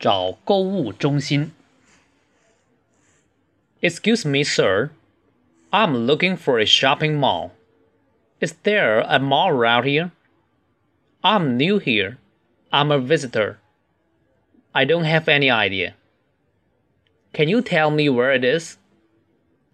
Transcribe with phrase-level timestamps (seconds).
[0.00, 1.52] 找购物中心。
[3.80, 4.90] Excuse me, sir.
[5.70, 7.50] I'm looking for a shopping mall.
[8.40, 10.10] Is there a mall around here?
[11.22, 12.18] I'm new here.
[12.70, 13.58] I'm a visitor.
[14.72, 15.94] I don't have any idea.
[17.32, 18.78] Can you tell me where it is?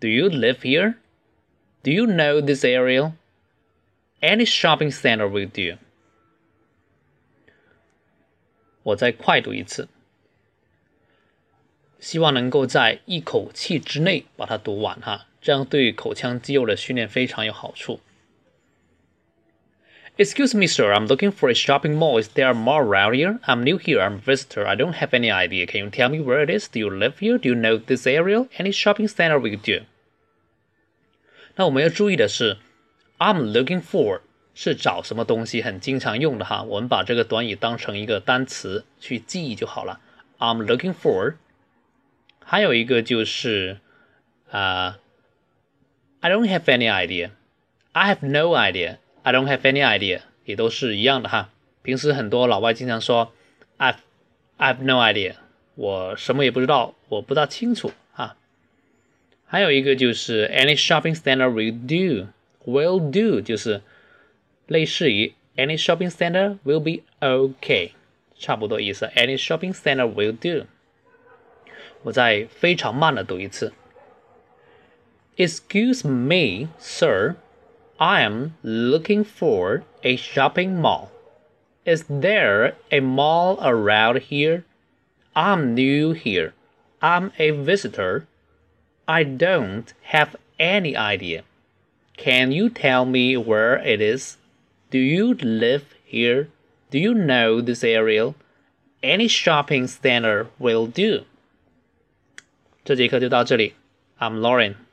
[0.01, 0.99] Do you live here?
[1.83, 3.15] Do you know this area?
[4.21, 5.79] Any shopping center will do.
[8.85, 9.89] 我再快读一次，
[11.99, 18.01] 希望能够在一口气之内把它读完哈，这样对口腔肌肉的训练非常有好处。
[20.19, 20.93] Excuse me, sir.
[20.93, 22.21] I'm looking for a shopping mall.
[22.21, 23.39] Is there a mall around here?
[23.45, 23.99] I'm new here.
[23.99, 24.67] I'm a visitor.
[24.67, 25.67] I don't have any idea.
[25.67, 26.69] Can you tell me where it is?
[26.69, 27.39] Do you live here?
[27.39, 28.47] Do you know this area?
[28.59, 29.85] Any shopping center will do.
[31.57, 32.59] 那我们要注意的是，
[33.19, 34.21] I'm looking for
[34.55, 40.01] 是找什么东西很经常用的哈，我们把这个短语当成一个单词去记忆就好了。
[40.39, 41.37] I'm looking for。
[42.47, 43.79] 还有一个就是
[44.51, 44.99] 啊、
[46.21, 51.51] uh,，I don't have any idea。I have no idea。I don't have any idea，也都是一样的哈。
[51.83, 53.33] 平时很多老外经常说
[53.77, 53.97] I
[54.57, 55.35] I have no idea，
[55.75, 58.37] 我什么也不知道，我不大清楚啊。
[59.47, 63.83] 还有一个就是 Any shopping center will do，will do 就是
[64.67, 67.93] 类似于 Any shopping center will be okay，
[68.39, 69.07] 差不多意思。
[69.15, 70.67] Any shopping center will do。
[72.03, 73.73] 我再非常慢的读一次。
[75.37, 77.37] Excuse me, sir.
[77.97, 81.09] I am looking for a shopping mall.
[81.85, 84.65] Is there a mall around here?
[85.35, 86.53] I'm new here.
[87.01, 88.27] I'm a visitor.
[89.07, 91.43] I don't have any idea.
[92.17, 94.37] Can you tell me where it is?
[94.91, 96.49] Do you live here?
[96.91, 98.35] Do you know this area?
[99.03, 101.25] Any shopping center will do.
[102.88, 103.74] 这节课就到这里。
[104.18, 104.87] I'm Lauren.